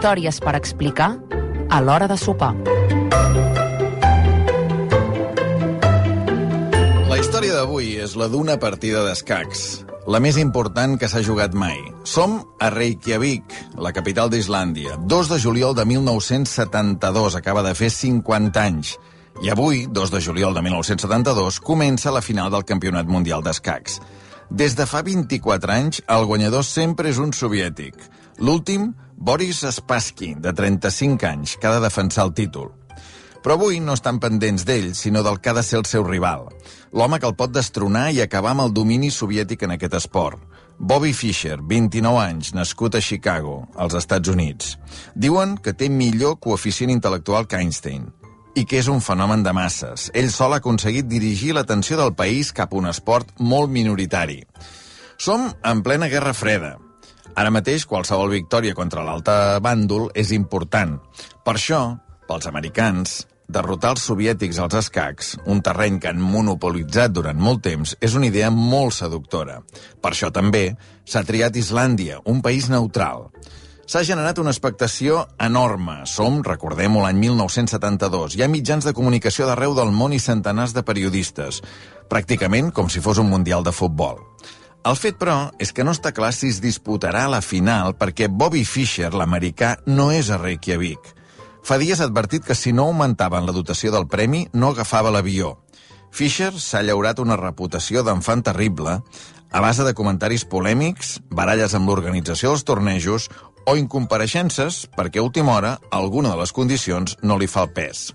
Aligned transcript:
Històries 0.00 0.38
per 0.40 0.54
explicar 0.56 1.10
a 1.68 1.78
l'hora 1.84 2.06
de 2.08 2.16
sopar. 2.16 2.54
La 7.10 7.18
història 7.20 7.58
d'avui 7.58 7.98
és 8.00 8.14
la 8.16 8.30
d'una 8.32 8.54
partida 8.56 9.02
d'escacs, 9.04 9.82
la 10.08 10.22
més 10.24 10.38
important 10.40 10.96
que 10.96 11.04
s'ha 11.04 11.20
jugat 11.20 11.52
mai. 11.52 11.76
Som 12.08 12.38
a 12.56 12.70
Reykjavik, 12.72 13.44
la 13.76 13.92
capital 13.92 14.32
d'Islàndia. 14.32 14.96
2 15.04 15.34
de 15.34 15.38
juliol 15.42 15.76
de 15.76 15.84
1972, 15.84 17.36
acaba 17.36 17.60
de 17.68 17.74
fer 17.76 17.90
50 17.92 18.64
anys. 18.64 18.94
I 19.44 19.52
avui, 19.52 19.84
2 19.84 20.14
de 20.16 20.22
juliol 20.24 20.56
de 20.56 20.64
1972, 20.64 21.60
comença 21.60 22.08
la 22.08 22.24
final 22.24 22.48
del 22.48 22.64
Campionat 22.64 23.04
Mundial 23.04 23.44
d'Escacs. 23.44 24.00
Des 24.48 24.72
de 24.80 24.88
fa 24.88 25.04
24 25.04 25.76
anys, 25.76 26.00
el 26.08 26.24
guanyador 26.24 26.64
sempre 26.64 27.12
és 27.12 27.20
un 27.20 27.36
soviètic. 27.36 28.00
L'últim, 28.40 28.94
Boris 29.22 29.66
Spassky, 29.68 30.34
de 30.34 30.54
35 30.56 31.26
anys, 31.28 31.58
que 31.60 31.66
ha 31.68 31.74
de 31.74 31.82
defensar 31.84 32.24
el 32.24 32.32
títol. 32.32 32.70
Però 33.44 33.58
avui 33.58 33.76
no 33.84 33.92
estan 33.92 34.16
pendents 34.16 34.64
d'ell, 34.64 34.94
sinó 34.96 35.20
del 35.22 35.42
que 35.44 35.52
ha 35.52 35.58
de 35.58 35.64
ser 35.64 35.76
el 35.76 35.84
seu 35.84 36.06
rival. 36.06 36.48
L'home 36.96 37.18
que 37.20 37.28
el 37.28 37.36
pot 37.36 37.52
destronar 37.52 38.06
i 38.16 38.22
acabar 38.24 38.54
amb 38.56 38.64
el 38.64 38.72
domini 38.72 39.12
soviètic 39.12 39.66
en 39.68 39.76
aquest 39.76 39.98
esport. 40.00 40.40
Bobby 40.78 41.12
Fischer, 41.12 41.60
29 41.60 42.16
anys, 42.24 42.54
nascut 42.56 42.96
a 42.96 43.04
Chicago, 43.04 43.68
als 43.76 44.00
Estats 44.00 44.32
Units. 44.32 44.78
Diuen 45.12 45.58
que 45.60 45.76
té 45.76 45.92
millor 45.92 46.38
coeficient 46.40 46.96
intel·lectual 46.96 47.44
que 47.44 47.60
Einstein 47.60 48.08
i 48.56 48.64
que 48.64 48.80
és 48.80 48.88
un 48.88 49.04
fenomen 49.04 49.44
de 49.44 49.52
masses. 49.52 50.08
Ell 50.16 50.32
sol 50.32 50.56
ha 50.56 50.64
aconseguit 50.64 51.04
dirigir 51.04 51.52
l'atenció 51.54 52.00
del 52.00 52.16
país 52.16 52.56
cap 52.56 52.72
a 52.72 52.80
un 52.80 52.88
esport 52.88 53.36
molt 53.38 53.68
minoritari. 53.68 54.46
Som 55.20 55.50
en 55.60 55.84
plena 55.84 56.08
Guerra 56.08 56.32
Freda. 56.32 56.78
Ara 57.38 57.50
mateix, 57.54 57.86
qualsevol 57.86 58.32
victòria 58.34 58.74
contra 58.74 59.04
l'altre 59.06 59.60
bàndol 59.62 60.08
és 60.18 60.32
important. 60.34 60.96
Per 61.44 61.54
això, 61.54 61.82
pels 62.28 62.48
americans, 62.50 63.20
derrotar 63.50 63.94
els 63.94 64.04
soviètics 64.06 64.58
als 64.62 64.76
escacs, 64.78 65.32
un 65.46 65.62
terreny 65.62 65.98
que 66.00 66.10
han 66.10 66.20
monopolitzat 66.22 67.14
durant 67.14 67.38
molt 67.38 67.64
temps, 67.66 67.96
és 68.00 68.14
una 68.14 68.30
idea 68.30 68.50
molt 68.54 68.94
seductora. 68.94 69.60
Per 70.00 70.12
això 70.12 70.30
també 70.34 70.70
s'ha 71.04 71.24
triat 71.26 71.56
Islàndia, 71.58 72.20
un 72.24 72.42
país 72.42 72.70
neutral. 72.70 73.28
S'ha 73.90 74.04
generat 74.06 74.38
una 74.38 74.52
expectació 74.54 75.24
enorme. 75.42 76.04
Som, 76.06 76.44
recordem-ho, 76.46 77.00
l'any 77.02 77.18
1972. 77.18 78.36
Hi 78.38 78.44
ha 78.44 78.50
mitjans 78.52 78.86
de 78.86 78.94
comunicació 78.94 79.48
d'arreu 79.48 79.74
del 79.74 79.90
món 79.90 80.14
i 80.14 80.22
centenars 80.22 80.76
de 80.76 80.84
periodistes. 80.86 81.58
Pràcticament 82.06 82.70
com 82.70 82.86
si 82.86 83.02
fos 83.02 83.18
un 83.18 83.26
mundial 83.32 83.66
de 83.66 83.74
futbol. 83.74 84.22
El 84.80 84.96
fet, 84.96 85.18
però, 85.20 85.50
és 85.60 85.74
que 85.76 85.84
no 85.84 85.92
està 85.92 86.08
clar 86.16 86.30
si 86.32 86.48
es 86.48 86.58
disputarà 86.64 87.26
la 87.28 87.42
final 87.44 87.92
perquè 88.00 88.30
Bobby 88.32 88.62
Fischer, 88.64 89.10
l'americà, 89.12 89.74
no 89.86 90.08
és 90.08 90.30
a 90.32 90.38
Reykjavik. 90.40 91.10
Fa 91.60 91.76
dies 91.76 92.00
ha 92.00 92.06
advertit 92.08 92.46
que 92.46 92.56
si 92.56 92.72
no 92.72 92.86
augmentaven 92.88 93.44
la 93.44 93.52
dotació 93.52 93.92
del 93.92 94.08
premi, 94.08 94.46
no 94.54 94.70
agafava 94.72 95.12
l'avió. 95.12 95.58
Fischer 96.10 96.54
s'ha 96.56 96.80
llaurat 96.82 97.20
una 97.20 97.36
reputació 97.36 98.02
d'enfant 98.02 98.42
terrible 98.48 98.96
a 99.52 99.60
base 99.60 99.84
de 99.84 99.92
comentaris 99.98 100.46
polèmics, 100.48 101.18
baralles 101.28 101.74
amb 101.76 101.90
l'organització 101.90 102.54
dels 102.54 102.64
tornejos 102.64 103.28
o 103.68 103.76
incompareixences 103.76 104.86
perquè 104.96 105.20
a 105.20 105.26
última 105.26 105.58
hora 105.58 105.76
alguna 105.90 106.32
de 106.32 106.40
les 106.40 106.56
condicions 106.56 107.18
no 107.20 107.36
li 107.36 107.50
fa 107.50 107.66
el 107.66 107.74
pes. 107.76 108.14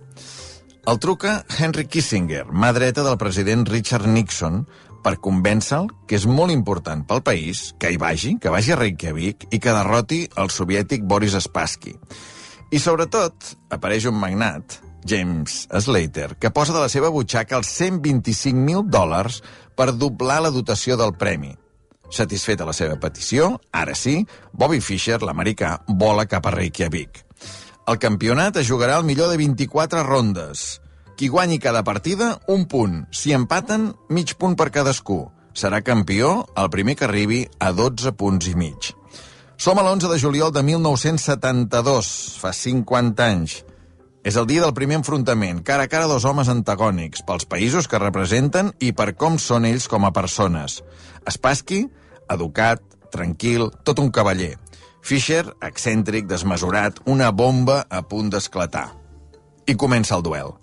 El 0.85 0.99
truca 1.01 1.39
Henry 1.49 1.87
Kissinger, 1.89 2.43
mà 2.53 2.67
dreta 2.69 3.01
del 3.01 3.15
president 3.17 3.63
Richard 3.65 4.05
Nixon, 4.05 4.59
per 5.01 5.15
convèncer-lo 5.17 6.05
que 6.05 6.13
és 6.19 6.27
molt 6.29 6.53
important 6.53 7.01
pel 7.09 7.23
país 7.25 7.71
que 7.81 7.89
hi 7.89 7.97
vagi, 7.97 8.35
que 8.41 8.53
vagi 8.53 8.73
a 8.73 8.77
Reykjavik 8.77 9.47
i 9.49 9.59
que 9.61 9.73
derroti 9.73 10.19
el 10.37 10.53
soviètic 10.53 11.01
Boris 11.09 11.39
Spassky. 11.41 11.95
I 12.69 12.81
sobretot 12.81 13.55
apareix 13.73 14.05
un 14.11 14.19
magnat, 14.21 14.77
James 15.09 15.65
Slater, 15.73 16.35
que 16.37 16.53
posa 16.53 16.77
de 16.77 16.85
la 16.85 16.93
seva 16.93 17.09
butxaca 17.09 17.57
els 17.57 17.73
125.000 17.81 18.85
dòlars 18.85 19.41
per 19.73 19.89
doblar 19.97 20.43
la 20.45 20.53
dotació 20.53 21.01
del 21.01 21.17
premi. 21.17 21.55
Satisfeta 22.13 22.65
la 22.65 22.77
seva 22.77 23.01
petició, 23.01 23.55
ara 23.73 23.97
sí, 23.97 24.19
Bobby 24.53 24.85
Fischer, 24.85 25.23
l'americà, 25.25 25.79
vola 25.89 26.29
cap 26.29 26.45
a 26.45 26.53
Reykjavik. 26.53 27.25
El 27.85 27.99
campionat 28.01 28.55
es 28.57 28.65
jugarà 28.65 28.95
al 28.97 29.05
millor 29.05 29.29
de 29.29 29.37
24 29.37 30.01
rondes. 30.05 30.81
Qui 31.15 31.29
guanyi 31.31 31.61
cada 31.63 31.83
partida, 31.87 32.41
un 32.51 32.65
punt. 32.67 33.05
Si 33.15 33.31
empaten, 33.31 33.93
mig 34.11 34.33
punt 34.35 34.57
per 34.59 34.67
cadascú. 34.75 35.21
Serà 35.55 35.79
campió 35.79 36.41
el 36.59 36.67
primer 36.69 36.97
que 36.99 37.05
arribi 37.07 37.45
a 37.63 37.71
12 37.71 38.11
punts 38.19 38.49
i 38.51 38.55
mig. 38.59 38.89
Som 39.55 39.79
a 39.79 39.85
l'11 39.85 40.11
de 40.11 40.17
juliol 40.19 40.51
de 40.51 40.63
1972, 40.67 42.09
fa 42.41 42.51
50 42.51 43.23
anys. 43.23 43.61
És 44.27 44.35
el 44.35 44.49
dia 44.49 44.65
del 44.65 44.73
primer 44.75 44.97
enfrontament, 44.99 45.61
cara 45.63 45.85
a 45.85 45.87
cara 45.87 46.09
dos 46.11 46.25
homes 46.27 46.51
antagònics, 46.51 47.23
pels 47.23 47.47
països 47.47 47.87
que 47.87 48.01
representen 48.01 48.73
i 48.83 48.91
per 48.91 49.13
com 49.15 49.39
són 49.39 49.69
ells 49.69 49.87
com 49.87 50.03
a 50.03 50.11
persones. 50.11 50.81
Spassky, 51.31 51.85
educat, 52.27 52.83
tranquil, 53.15 53.69
tot 53.87 54.03
un 54.03 54.11
cavaller. 54.11 54.57
Fischer, 54.99 55.45
excèntric, 55.63 56.27
desmesurat, 56.27 56.99
una 57.05 57.31
bomba 57.31 57.85
a 57.87 58.03
punt 58.03 58.33
d'esclatar. 58.33 58.89
I 59.69 59.79
comença 59.79 60.17
el 60.17 60.25
duel. 60.25 60.57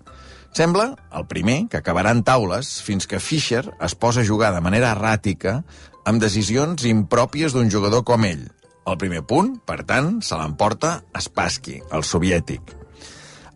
Sembla, 0.53 0.91
el 1.17 1.25
primer, 1.25 1.63
que 1.65 1.79
acabarà 1.81 2.11
en 2.13 2.21
taules 2.21 2.75
fins 2.85 3.07
que 3.09 3.17
Fischer 3.17 3.63
es 3.81 3.95
posa 3.97 4.21
a 4.21 4.27
jugar 4.27 4.51
de 4.53 4.61
manera 4.61 4.91
erràtica 4.93 5.63
amb 6.05 6.21
decisions 6.21 6.85
impròpies 6.85 7.55
d'un 7.55 7.71
jugador 7.73 8.03
com 8.05 8.27
ell. 8.27 8.45
El 8.85 8.99
primer 9.01 9.23
punt, 9.25 9.55
per 9.65 9.81
tant, 9.89 10.19
se 10.21 10.37
l'emporta 10.37 10.99
Spassky, 11.17 11.79
el 11.89 12.05
soviètic. 12.05 12.75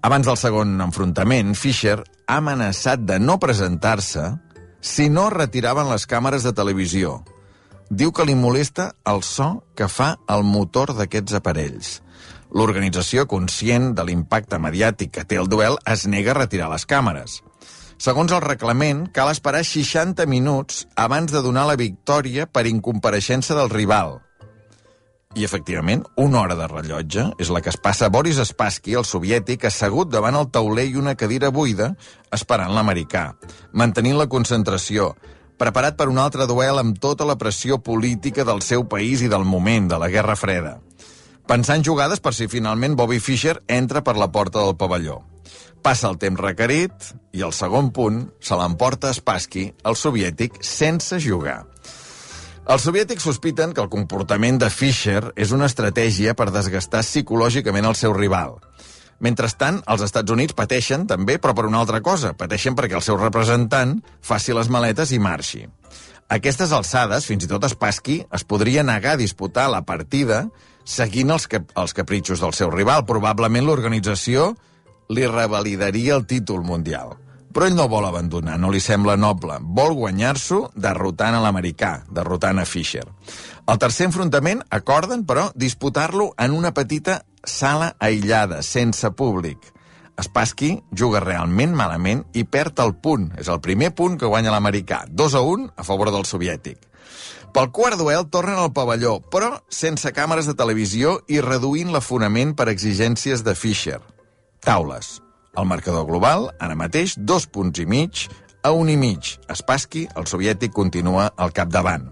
Abans 0.02 0.26
del 0.26 0.40
segon 0.42 0.74
enfrontament, 0.82 1.54
Fischer 1.54 2.00
ha 2.02 2.40
amenaçat 2.42 3.06
de 3.06 3.20
no 3.22 3.38
presentar-se 3.38 4.32
si 4.82 5.10
no 5.14 5.30
retiraven 5.30 5.92
les 5.92 6.08
càmeres 6.10 6.48
de 6.48 6.56
televisió. 6.58 7.20
Diu 7.94 8.10
que 8.12 8.26
li 8.26 8.34
molesta 8.36 8.90
el 9.06 9.22
so 9.22 9.64
que 9.78 9.86
fa 9.86 10.16
el 10.34 10.42
motor 10.48 10.96
d'aquests 10.98 11.38
aparells. 11.38 11.98
L'organització, 12.56 13.26
conscient 13.28 13.92
de 13.98 14.06
l'impacte 14.08 14.60
mediàtic 14.62 15.12
que 15.18 15.26
té 15.28 15.40
el 15.42 15.50
duel, 15.52 15.76
es 15.86 16.06
nega 16.08 16.32
a 16.32 16.40
retirar 16.40 16.70
les 16.72 16.88
càmeres. 16.88 17.42
Segons 17.98 18.32
el 18.32 18.44
reglament, 18.44 19.08
cal 19.12 19.32
esperar 19.32 19.64
60 19.66 20.28
minuts 20.30 20.86
abans 20.96 21.34
de 21.34 21.42
donar 21.42 21.66
la 21.68 21.76
victòria 21.76 22.46
per 22.46 22.68
incompareixença 22.70 23.58
del 23.58 23.72
rival. 23.74 24.20
I, 25.36 25.44
efectivament, 25.44 26.04
una 26.16 26.40
hora 26.42 26.56
de 26.58 26.68
rellotge 26.70 27.26
és 27.42 27.50
la 27.54 27.60
que 27.62 27.70
es 27.74 27.78
passa 27.78 28.10
Boris 28.14 28.40
Spassky, 28.50 28.96
el 28.98 29.06
soviètic, 29.06 29.68
assegut 29.68 30.10
davant 30.14 30.38
el 30.40 30.48
tauler 30.54 30.88
i 30.88 30.96
una 30.98 31.18
cadira 31.20 31.52
buida, 31.54 31.92
esperant 32.34 32.74
l'americà, 32.74 33.32
mantenint 33.74 34.18
la 34.18 34.30
concentració, 34.32 35.12
preparat 35.58 35.98
per 35.98 36.08
un 36.10 36.18
altre 36.22 36.48
duel 36.50 36.80
amb 36.82 36.98
tota 37.02 37.26
la 37.26 37.38
pressió 37.38 37.78
política 37.82 38.46
del 38.46 38.62
seu 38.62 38.88
país 38.90 39.22
i 39.22 39.30
del 39.30 39.46
moment, 39.46 39.90
de 39.90 40.00
la 40.02 40.10
Guerra 40.14 40.38
Freda. 40.38 40.78
Pensant 41.48 41.80
jugades 41.80 42.20
per 42.20 42.34
si 42.36 42.50
finalment 42.52 42.98
Bobby 43.00 43.22
Fischer 43.24 43.62
entra 43.72 44.02
per 44.04 44.18
la 44.20 44.28
porta 44.28 44.60
del 44.60 44.76
pavelló. 44.76 45.22
Passa 45.80 46.10
el 46.10 46.18
temps 46.20 46.42
requerit 46.44 47.14
i 47.32 47.46
el 47.48 47.54
segon 47.56 47.94
punt 47.96 48.26
se 48.44 48.58
l'emporta 48.60 49.14
Spassky, 49.16 49.70
el 49.88 49.96
soviètic, 49.96 50.60
sense 50.60 51.22
jugar. 51.24 51.62
Els 52.68 52.84
soviètics 52.84 53.24
sospiten 53.24 53.72
que 53.72 53.80
el 53.80 53.88
comportament 53.88 54.60
de 54.60 54.68
Fischer 54.68 55.32
és 55.40 55.56
una 55.56 55.72
estratègia 55.72 56.36
per 56.36 56.50
desgastar 56.52 57.06
psicològicament 57.08 57.88
el 57.88 57.96
seu 57.96 58.12
rival. 58.12 58.58
Mentrestant, 59.24 59.80
els 59.88 60.04
Estats 60.04 60.36
Units 60.36 60.54
pateixen 60.54 61.08
també, 61.08 61.40
però 61.40 61.56
per 61.56 61.70
una 61.72 61.80
altra 61.80 62.04
cosa. 62.04 62.36
Pateixen 62.36 62.76
perquè 62.76 63.00
el 63.00 63.08
seu 63.08 63.16
representant 63.16 64.02
faci 64.20 64.52
les 64.52 64.68
maletes 64.68 65.16
i 65.16 65.24
marxi. 65.24 65.64
Aquestes 66.28 66.76
alçades, 66.76 67.24
fins 67.24 67.48
i 67.48 67.48
tot 67.48 67.64
Spassky 67.72 68.26
es 68.36 68.44
podria 68.44 68.84
negar 68.84 69.16
a 69.16 69.22
disputar 69.24 69.72
la 69.72 69.86
partida 69.88 70.50
seguint 70.88 71.36
els, 71.36 71.46
cap 71.52 71.72
els 71.76 71.94
capritxos 71.94 72.42
del 72.44 72.56
seu 72.56 72.72
rival. 72.72 73.06
Probablement 73.06 73.68
l'organització 73.68 74.54
li 75.12 75.28
revalidaria 75.28 76.16
el 76.16 76.28
títol 76.28 76.64
mundial. 76.64 77.18
Però 77.54 77.66
ell 77.66 77.78
no 77.78 77.88
vol 77.90 78.06
abandonar, 78.06 78.58
no 78.62 78.70
li 78.70 78.80
sembla 78.84 79.16
noble. 79.18 79.58
Vol 79.62 79.96
guanyar-s'ho 79.98 80.68
derrotant 80.76 81.38
a 81.38 81.42
l'americà, 81.42 82.04
derrotant 82.14 82.60
a 82.62 82.68
Fischer. 82.70 83.06
Al 83.68 83.80
tercer 83.82 84.08
enfrontament 84.08 84.62
acorden, 84.70 85.26
però, 85.26 85.48
disputar-lo 85.56 86.34
en 86.38 86.54
una 86.54 86.74
petita 86.76 87.24
sala 87.44 87.96
aïllada, 88.00 88.62
sense 88.62 89.10
públic. 89.12 89.74
Spassky 90.22 90.72
juga 90.92 91.22
realment 91.22 91.76
malament 91.78 92.24
i 92.34 92.44
perd 92.46 92.80
el 92.84 92.96
punt. 93.02 93.32
És 93.38 93.50
el 93.54 93.62
primer 93.62 93.92
punt 93.96 94.18
que 94.18 94.30
guanya 94.30 94.54
l'americà. 94.54 95.06
2 95.10 95.38
a 95.38 95.42
1 95.46 95.72
a 95.78 95.86
favor 95.88 96.12
del 96.14 96.26
soviètic. 96.26 96.80
Pel 97.58 97.72
quart 97.74 97.98
duel 97.98 98.28
tornen 98.30 98.60
al 98.62 98.70
pavelló, 98.70 99.16
però 99.34 99.48
sense 99.74 100.12
càmeres 100.14 100.46
de 100.46 100.54
televisió 100.54 101.16
i 101.26 101.40
reduint 101.42 101.90
l'afonament 101.90 102.52
per 102.54 102.68
exigències 102.70 103.42
de 103.42 103.56
Fischer. 103.58 103.98
Taules. 104.62 105.16
El 105.58 105.66
marcador 105.66 106.06
global, 106.06 106.52
ara 106.62 106.76
mateix, 106.78 107.16
dos 107.18 107.48
punts 107.50 107.82
i 107.82 107.88
mig 107.90 108.28
a 108.62 108.76
un 108.78 108.92
i 108.94 108.98
mig. 109.02 109.32
Spassky, 109.58 110.06
el 110.14 110.30
soviètic, 110.30 110.70
continua 110.70 111.32
al 111.34 111.50
capdavant. 111.50 112.06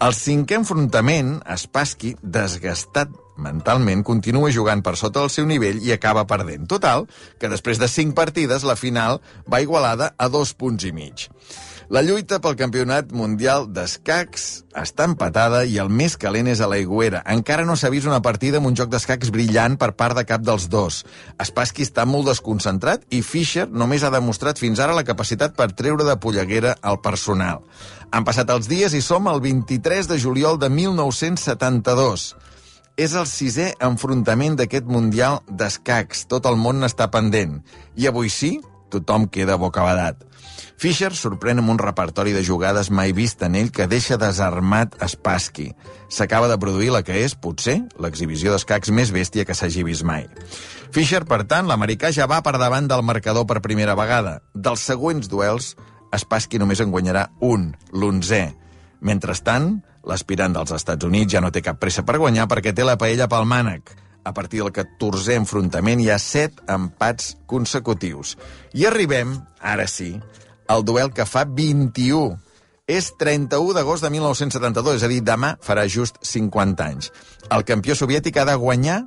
El 0.00 0.16
cinquè 0.16 0.56
enfrontament, 0.62 1.42
Spassky, 1.60 2.14
desgastat 2.22 3.12
mentalment, 3.42 4.04
continua 4.06 4.52
jugant 4.54 4.84
per 4.84 4.96
sota 5.00 5.22
del 5.22 5.32
seu 5.32 5.48
nivell 5.48 5.80
i 5.82 5.94
acaba 5.96 6.26
perdent. 6.30 6.68
Total, 6.70 7.08
que 7.40 7.50
després 7.52 7.80
de 7.80 7.88
cinc 7.88 8.14
partides, 8.18 8.64
la 8.68 8.78
final 8.78 9.18
va 9.50 9.62
igualada 9.64 10.12
a 10.18 10.28
dos 10.28 10.54
punts 10.54 10.86
i 10.86 10.94
mig. 10.94 11.28
La 11.90 12.04
lluita 12.06 12.36
pel 12.38 12.54
campionat 12.54 13.08
mundial 13.10 13.64
d'escacs 13.74 14.42
està 14.78 15.08
empatada 15.08 15.64
i 15.66 15.72
el 15.82 15.88
més 15.90 16.14
calent 16.22 16.46
és 16.52 16.60
a 16.62 16.68
l'aigüera. 16.70 17.24
Encara 17.34 17.64
no 17.66 17.74
s'ha 17.74 17.90
vist 17.90 18.06
una 18.06 18.20
partida 18.22 18.60
amb 18.60 18.68
un 18.68 18.76
joc 18.78 18.92
d'escacs 18.92 19.32
brillant 19.34 19.74
per 19.74 19.88
part 19.98 20.14
de 20.14 20.22
cap 20.22 20.44
dels 20.46 20.68
dos. 20.70 21.00
Spassky 21.48 21.82
està 21.82 22.04
molt 22.06 22.30
desconcentrat 22.30 23.02
i 23.10 23.24
Fischer 23.26 23.66
només 23.66 24.06
ha 24.06 24.12
demostrat 24.14 24.62
fins 24.62 24.78
ara 24.78 24.94
la 24.94 25.02
capacitat 25.08 25.58
per 25.58 25.72
treure 25.74 26.06
de 26.06 26.14
polleguera 26.22 26.76
el 26.92 27.00
personal. 27.02 27.66
Han 28.14 28.22
passat 28.22 28.54
els 28.54 28.70
dies 28.70 28.94
i 28.94 29.02
som 29.02 29.26
el 29.26 29.42
23 29.42 30.06
de 30.14 30.20
juliol 30.22 30.62
de 30.62 30.70
1972. 30.70 32.30
És 33.00 33.14
el 33.16 33.24
sisè 33.24 33.70
enfrontament 33.80 34.58
d'aquest 34.60 34.88
Mundial 34.92 35.38
d'escacs. 35.48 36.26
Tot 36.28 36.44
el 36.50 36.58
món 36.60 36.82
n'està 36.82 37.06
pendent. 37.08 37.62
I 37.96 38.10
avui 38.10 38.28
sí, 38.28 38.58
tothom 38.92 39.24
queda 39.32 39.56
bocabadat. 39.56 40.20
Fischer 40.80 41.08
sorprèn 41.16 41.62
amb 41.62 41.72
un 41.72 41.80
repertori 41.80 42.34
de 42.36 42.42
jugades 42.44 42.90
mai 42.92 43.14
vist 43.16 43.40
en 43.46 43.56
ell 43.56 43.72
que 43.72 43.88
deixa 43.88 44.20
desarmat 44.20 44.98
Spassky. 45.14 45.70
S'acaba 46.12 46.48
de 46.52 46.60
produir 46.60 46.92
la 46.92 47.00
que 47.06 47.16
és, 47.24 47.32
potser, 47.32 47.78
l'exhibició 47.96 48.52
d'escacs 48.52 48.92
més 48.92 49.14
bèstia 49.16 49.46
que 49.48 49.56
s'hagi 49.56 49.84
vist 49.86 50.04
mai. 50.04 50.28
Fischer, 50.92 51.24
per 51.24 51.46
tant, 51.48 51.72
l'americà 51.72 52.12
ja 52.12 52.28
va 52.28 52.42
per 52.44 52.58
davant 52.60 52.88
del 52.90 53.04
marcador 53.04 53.48
per 53.48 53.62
primera 53.64 53.96
vegada. 53.96 54.42
Dels 54.52 54.84
següents 54.84 55.32
duels, 55.32 55.72
Spassky 56.12 56.60
només 56.60 56.84
en 56.84 56.92
guanyarà 56.92 57.30
un, 57.40 57.70
l'onzè. 57.96 58.50
Mentrestant, 59.00 59.78
l'aspirant 60.08 60.54
dels 60.56 60.72
Estats 60.76 61.06
Units 61.06 61.34
ja 61.34 61.42
no 61.44 61.50
té 61.52 61.62
cap 61.64 61.80
pressa 61.80 62.04
per 62.06 62.18
guanyar 62.20 62.48
perquè 62.50 62.72
té 62.76 62.86
la 62.86 62.98
paella 63.00 63.28
pel 63.28 63.48
mànec. 63.48 63.92
A 64.24 64.32
partir 64.36 64.60
del 64.60 64.72
14è 64.76 65.38
enfrontament 65.40 66.00
hi 66.00 66.10
ha 66.12 66.18
set 66.20 66.60
empats 66.68 67.34
consecutius. 67.48 68.36
I 68.76 68.84
arribem, 68.88 69.38
ara 69.60 69.86
sí, 69.88 70.12
el 70.68 70.84
duel 70.84 71.12
que 71.16 71.26
fa 71.26 71.46
21. 71.48 72.36
És 72.90 73.12
31 73.20 73.76
d'agost 73.76 74.02
de 74.02 74.10
1972, 74.10 74.98
és 74.98 75.06
a 75.06 75.10
dir, 75.10 75.20
demà 75.22 75.54
farà 75.62 75.86
just 75.86 76.18
50 76.26 76.84
anys. 76.84 77.12
El 77.54 77.64
campió 77.64 77.94
soviètic 77.94 78.40
ha 78.40 78.48
de 78.48 78.56
guanyar 78.58 79.04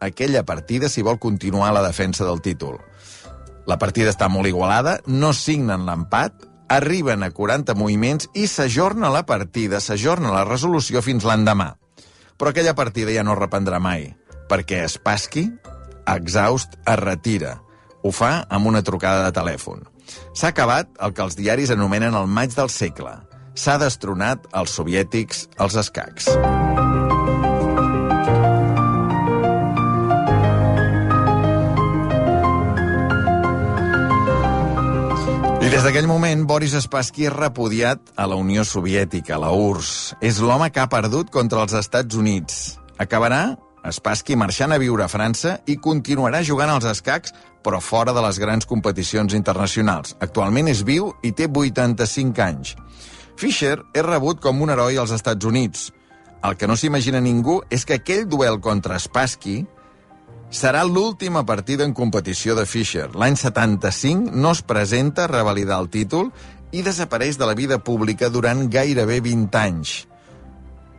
aquella 0.00 0.42
partida 0.42 0.88
si 0.88 1.04
vol 1.06 1.20
continuar 1.22 1.72
la 1.72 1.84
defensa 1.86 2.26
del 2.26 2.42
títol. 2.42 2.80
La 3.70 3.78
partida 3.78 4.10
està 4.10 4.26
molt 4.32 4.48
igualada, 4.50 4.98
no 5.06 5.30
signen 5.36 5.86
l'empat, 5.86 6.49
arriben 6.70 7.24
a 7.26 7.32
40 7.34 7.74
moviments 7.74 8.30
i 8.38 8.46
s'ajorna 8.46 9.10
la 9.10 9.24
partida, 9.26 9.80
s'ajorna 9.82 10.30
la 10.32 10.46
resolució 10.46 11.02
fins 11.02 11.26
l'endemà. 11.26 11.74
Però 12.38 12.52
aquella 12.54 12.76
partida 12.78 13.12
ja 13.12 13.26
no 13.26 13.36
reprendrà 13.36 13.82
mai, 13.82 14.06
perquè 14.48 14.84
Spassky, 14.88 15.48
exhaust, 16.06 16.78
es 16.86 17.00
retira. 17.02 17.58
Ho 18.02 18.14
fa 18.14 18.46
amb 18.48 18.70
una 18.70 18.84
trucada 18.86 19.26
de 19.26 19.34
telèfon. 19.36 19.84
S'ha 20.32 20.54
acabat 20.54 20.94
el 21.02 21.12
que 21.12 21.26
els 21.26 21.36
diaris 21.36 21.74
anomenen 21.74 22.16
el 22.16 22.30
maig 22.30 22.56
del 22.56 22.72
segle. 22.72 23.18
S'ha 23.54 23.76
destronat 23.82 24.48
els 24.56 24.78
soviètics 24.78 25.48
als 25.58 25.76
escacs. 25.84 26.30
D'aquell 35.90 36.06
moment, 36.06 36.44
Boris 36.46 36.76
Spassky 36.84 37.24
és 37.26 37.32
repudiat 37.34 38.12
a 38.14 38.22
la 38.30 38.36
Unió 38.38 38.62
Soviètica, 38.62 39.34
a 39.34 39.40
la 39.42 39.48
URSS. 39.50 40.12
És 40.22 40.36
l'home 40.38 40.68
que 40.70 40.78
ha 40.78 40.86
perdut 40.86 41.32
contra 41.34 41.64
els 41.64 41.72
Estats 41.74 42.14
Units. 42.14 42.76
Acabarà 43.02 43.56
Spassky 43.90 44.36
marxant 44.38 44.70
a 44.70 44.78
viure 44.78 45.02
a 45.02 45.10
França 45.10 45.56
i 45.66 45.80
continuarà 45.82 46.44
jugant 46.46 46.70
als 46.70 46.86
escacs, 46.86 47.34
però 47.66 47.80
fora 47.82 48.14
de 48.14 48.22
les 48.22 48.38
grans 48.38 48.70
competicions 48.70 49.34
internacionals. 49.34 50.14
Actualment 50.22 50.70
és 50.70 50.84
viu 50.86 51.10
i 51.26 51.32
té 51.34 51.50
85 51.50 52.44
anys. 52.46 52.76
Fischer 53.34 53.80
és 53.90 54.06
rebut 54.06 54.38
com 54.38 54.62
un 54.62 54.70
heroi 54.70 55.00
als 55.02 55.10
Estats 55.18 55.48
Units. 55.50 55.88
El 56.46 56.54
que 56.54 56.70
no 56.70 56.78
s'imagina 56.78 57.18
ningú 57.18 57.64
és 57.66 57.82
que 57.82 57.98
aquell 57.98 58.28
duel 58.30 58.62
contra 58.62 59.00
Spassky 59.02 59.64
serà 60.50 60.82
l'última 60.84 61.44
partida 61.46 61.86
en 61.86 61.94
competició 61.94 62.56
de 62.58 62.66
Fischer. 62.66 63.08
L'any 63.14 63.36
75 63.38 64.34
no 64.34 64.50
es 64.50 64.62
presenta 64.66 65.24
a 65.24 65.30
revalidar 65.30 65.78
el 65.80 65.88
títol 65.88 66.32
i 66.74 66.82
desapareix 66.82 67.38
de 67.38 67.46
la 67.46 67.54
vida 67.54 67.78
pública 67.78 68.28
durant 68.28 68.66
gairebé 68.70 69.20
20 69.22 69.58
anys. 69.58 69.94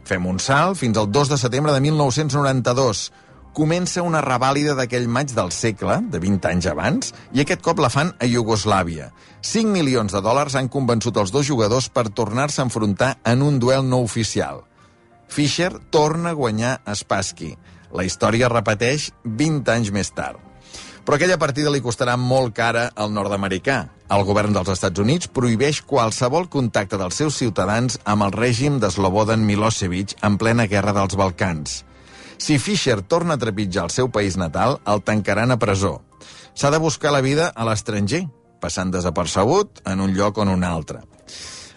Fem 0.07 0.25
un 0.27 0.39
salt 0.39 0.79
fins 0.79 0.97
al 0.97 1.11
2 1.11 1.35
de 1.35 1.37
setembre 1.37 1.75
de 1.75 1.83
1992. 1.83 3.11
Comença 3.51 4.03
una 4.03 4.21
revàlida 4.23 4.73
d'aquell 4.79 5.09
maig 5.11 5.33
del 5.35 5.51
segle, 5.51 5.99
de 6.07 6.19
20 6.23 6.47
anys 6.47 6.67
abans, 6.71 7.11
i 7.35 7.43
aquest 7.43 7.61
cop 7.61 7.81
la 7.83 7.91
fan 7.91 8.13
a 8.15 8.27
Iugoslàvia. 8.27 9.09
5 9.43 9.67
milions 9.75 10.15
de 10.15 10.21
dòlars 10.23 10.55
han 10.55 10.71
convençut 10.71 11.19
els 11.19 11.35
dos 11.35 11.45
jugadors 11.47 11.89
per 11.91 12.07
tornar-se 12.09 12.61
a 12.61 12.67
enfrontar 12.69 13.17
en 13.27 13.43
un 13.43 13.59
duel 13.59 13.83
no 13.87 13.99
oficial. 14.07 14.63
Fischer 15.27 15.73
torna 15.91 16.31
a 16.31 16.39
guanyar 16.39 16.79
a 16.85 16.95
Spassky. 16.95 17.53
La 17.93 18.05
història 18.07 18.49
repeteix 18.51 19.11
20 19.25 19.71
anys 19.73 19.91
més 19.91 20.11
tard. 20.15 20.39
Però 21.05 21.17
aquella 21.17 21.39
partida 21.41 21.71
li 21.73 21.81
costarà 21.81 22.13
molt 22.17 22.53
cara 22.55 22.89
al 22.95 23.09
nord-americà. 23.13 23.77
El 24.11 24.25
govern 24.27 24.53
dels 24.53 24.69
Estats 24.69 25.01
Units 25.01 25.29
prohibeix 25.33 25.81
qualsevol 25.87 26.49
contacte 26.51 26.99
dels 26.99 27.17
seus 27.17 27.37
ciutadans 27.39 27.97
amb 28.05 28.27
el 28.27 28.35
règim 28.35 28.77
de 28.79 28.91
Slobodan 28.91 29.45
Milosevic 29.47 30.17
en 30.21 30.37
plena 30.37 30.67
guerra 30.67 30.93
dels 30.93 31.17
Balcans. 31.17 31.81
Si 32.41 32.57
Fischer 32.59 33.01
torna 33.01 33.37
a 33.37 33.41
trepitjar 33.41 33.85
el 33.85 33.93
seu 33.93 34.09
país 34.09 34.37
natal, 34.37 34.79
el 34.85 35.01
tancaran 35.05 35.53
a 35.53 35.59
presó. 35.61 36.01
S'ha 36.53 36.71
de 36.73 36.79
buscar 36.81 37.13
la 37.13 37.21
vida 37.21 37.51
a 37.55 37.65
l'estranger, 37.65 38.25
passant 38.61 38.91
desapercebut 38.93 39.81
en 39.89 40.01
un 40.01 40.13
lloc 40.17 40.37
o 40.37 40.45
en 40.45 40.53
un 40.53 40.65
altre. 40.65 41.01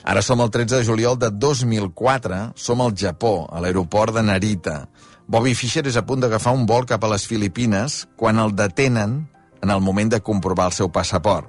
Ara 0.04 0.20
som 0.20 0.42
el 0.44 0.50
13 0.52 0.82
de 0.82 0.84
juliol 0.84 1.18
de 1.18 1.30
2004, 1.30 2.40
som 2.56 2.82
al 2.84 2.92
Japó, 2.92 3.46
a 3.48 3.60
l'aeroport 3.64 4.12
de 4.16 4.22
Narita. 4.22 4.76
Bobby 5.26 5.54
Fischer 5.56 5.86
és 5.88 5.96
a 5.96 6.04
punt 6.04 6.20
d'agafar 6.20 6.52
un 6.52 6.66
vol 6.68 6.84
cap 6.84 7.04
a 7.04 7.08
les 7.08 7.24
Filipines 7.24 8.02
quan 8.20 8.36
el 8.38 8.52
detenen 8.56 9.22
en 9.64 9.70
el 9.72 9.80
moment 9.80 10.10
de 10.12 10.20
comprovar 10.20 10.68
el 10.68 10.76
seu 10.76 10.90
passaport. 10.92 11.48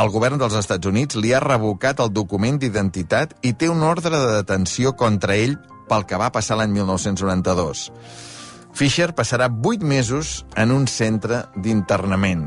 El 0.00 0.08
govern 0.08 0.38
dels 0.40 0.56
Estats 0.56 0.88
Units 0.88 1.18
li 1.20 1.34
ha 1.34 1.42
revocat 1.44 2.00
el 2.00 2.08
document 2.16 2.56
d'identitat 2.62 3.34
i 3.44 3.52
té 3.52 3.68
un 3.68 3.82
ordre 3.84 4.14
de 4.14 4.38
detenció 4.38 4.94
contra 4.96 5.36
ell 5.36 5.58
pel 5.90 6.06
que 6.08 6.16
va 6.16 6.30
passar 6.32 6.56
l'any 6.56 6.72
1992. 6.72 7.90
Fischer 8.72 9.10
passarà 9.12 9.50
vuit 9.50 9.82
mesos 9.82 10.46
en 10.56 10.72
un 10.72 10.86
centre 10.88 11.44
d'internament. 11.56 12.46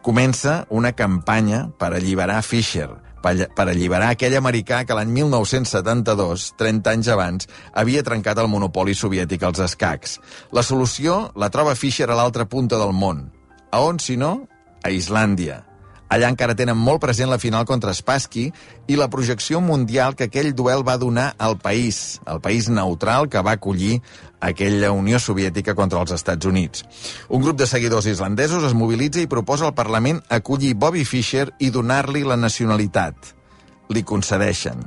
Comença 0.00 0.64
una 0.70 0.94
campanya 0.96 1.66
per 1.76 1.90
alliberar 1.92 2.40
Fischer, 2.46 2.88
per 3.22 3.66
alliberar 3.68 4.12
aquell 4.14 4.36
americà 4.38 4.82
que 4.88 4.96
l'any 4.96 5.12
1972, 5.14 6.50
30 6.60 6.94
anys 6.94 7.10
abans, 7.14 7.48
havia 7.72 8.04
trencat 8.06 8.40
el 8.42 8.50
monopoli 8.52 8.96
soviètic 8.96 9.44
als 9.46 9.62
escacs. 9.70 10.18
La 10.52 10.66
solució 10.66 11.30
la 11.36 11.50
troba 11.52 11.78
Fischer 11.78 12.10
a 12.10 12.18
l'altra 12.18 12.48
punta 12.48 12.80
del 12.80 12.92
món. 12.96 13.28
A 13.70 13.82
on, 13.86 14.02
si 14.02 14.16
no? 14.18 14.48
A 14.82 14.90
Islàndia. 14.90 15.69
Allà 16.10 16.26
encara 16.32 16.56
tenen 16.58 16.74
molt 16.74 16.98
present 17.04 17.30
la 17.30 17.38
final 17.38 17.62
contra 17.68 17.94
Spassky 17.94 18.48
i 18.90 18.96
la 18.98 19.06
projecció 19.12 19.60
mundial 19.62 20.16
que 20.18 20.26
aquell 20.26 20.50
duel 20.58 20.82
va 20.86 20.96
donar 20.98 21.28
al 21.38 21.54
país, 21.62 22.20
el 22.26 22.40
país 22.42 22.66
neutral 22.68 23.28
que 23.30 23.42
va 23.46 23.54
acollir 23.54 24.00
aquella 24.40 24.90
Unió 24.90 25.20
Soviètica 25.22 25.76
contra 25.78 26.00
els 26.02 26.10
Estats 26.16 26.46
Units. 26.50 26.82
Un 27.28 27.44
grup 27.44 27.60
de 27.60 27.68
seguidors 27.70 28.08
islandesos 28.10 28.66
es 28.66 28.74
mobilitza 28.74 29.22
i 29.22 29.30
proposa 29.30 29.68
al 29.68 29.76
Parlament 29.78 30.18
acollir 30.28 30.74
Bobby 30.74 31.04
Fischer 31.06 31.46
i 31.60 31.70
donar-li 31.70 32.24
la 32.26 32.36
nacionalitat. 32.36 33.34
Li 33.94 34.02
concedeixen. 34.02 34.82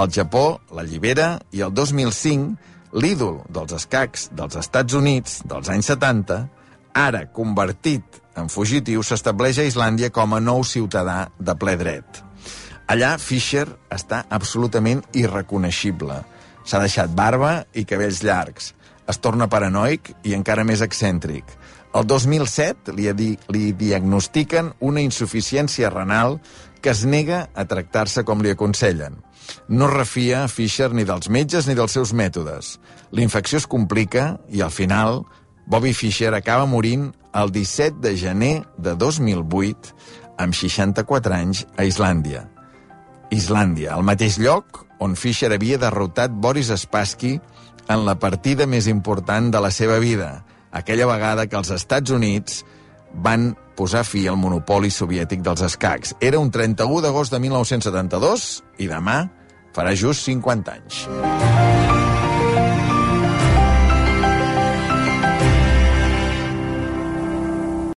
El 0.00 0.10
Japó 0.10 0.60
l'allibera 0.74 1.36
i 1.54 1.62
el 1.62 1.74
2005 1.74 2.98
l'ídol 2.98 3.44
dels 3.54 3.76
escacs 3.76 4.28
dels 4.34 4.58
Estats 4.58 4.98
Units 4.98 5.40
dels 5.46 5.70
anys 5.70 5.92
70, 5.92 6.40
ara 6.98 7.22
convertit 7.30 8.19
en 8.36 8.50
fugitiu, 8.52 9.02
s'estableix 9.02 9.58
a 9.58 9.66
Islàndia 9.68 10.10
com 10.14 10.34
a 10.34 10.40
nou 10.40 10.62
ciutadà 10.64 11.30
de 11.38 11.54
ple 11.58 11.76
dret. 11.80 12.22
Allà, 12.90 13.14
Fischer 13.22 13.66
està 13.94 14.24
absolutament 14.34 15.02
irreconeixible. 15.14 16.16
S'ha 16.66 16.80
deixat 16.82 17.12
barba 17.14 17.60
i 17.74 17.84
cabells 17.86 18.22
llargs. 18.26 18.72
Es 19.10 19.18
torna 19.22 19.48
paranoic 19.50 20.12
i 20.26 20.34
encara 20.34 20.64
més 20.66 20.82
excèntric. 20.82 21.46
El 21.94 22.06
2007 22.06 22.94
li, 22.94 23.08
di 23.14 23.30
li 23.50 23.72
diagnostiquen 23.74 24.72
una 24.86 25.02
insuficiència 25.02 25.90
renal 25.90 26.38
que 26.80 26.92
es 26.94 27.02
nega 27.04 27.48
a 27.54 27.64
tractar-se 27.66 28.22
com 28.26 28.42
li 28.42 28.52
aconsellen. 28.54 29.18
No 29.68 29.88
refia 29.90 30.46
Fischer 30.48 30.90
ni 30.94 31.04
dels 31.06 31.28
metges 31.28 31.66
ni 31.66 31.74
dels 31.74 31.94
seus 31.96 32.12
mètodes. 32.14 32.76
L'infecció 33.10 33.58
es 33.58 33.66
complica 33.66 34.36
i, 34.48 34.62
al 34.62 34.70
final, 34.70 35.24
Bobby 35.70 35.92
Fischer 35.94 36.34
acaba 36.34 36.66
morint 36.66 37.12
el 37.32 37.52
17 37.54 38.00
de 38.02 38.16
gener 38.18 38.64
de 38.76 38.96
2008 38.98 39.94
amb 40.42 40.56
64 40.58 41.36
anys 41.36 41.62
a 41.78 41.86
Islàndia. 41.86 42.48
Islàndia, 43.30 43.94
el 43.94 44.02
mateix 44.02 44.40
lloc 44.42 44.82
on 44.98 45.14
Fischer 45.14 45.52
havia 45.54 45.78
derrotat 45.78 46.34
Boris 46.34 46.72
Spassky 46.74 47.36
en 47.86 48.02
la 48.02 48.16
partida 48.18 48.66
més 48.66 48.90
important 48.90 49.52
de 49.54 49.62
la 49.62 49.70
seva 49.70 50.00
vida, 50.02 50.42
aquella 50.74 51.06
vegada 51.06 51.46
que 51.46 51.58
els 51.60 51.70
Estats 51.70 52.10
Units 52.10 52.64
van 53.14 53.52
posar 53.78 54.02
fi 54.02 54.26
al 54.26 54.42
monopoli 54.42 54.90
soviètic 54.90 55.46
dels 55.46 55.62
escacs. 55.62 56.16
Era 56.18 56.42
un 56.42 56.50
31 56.50 56.98
d'agost 57.06 57.30
de 57.30 57.38
1972 57.46 58.56
i 58.82 58.90
demà 58.90 59.20
farà 59.70 59.94
just 59.94 60.26
50 60.26 60.80
anys. 60.80 61.69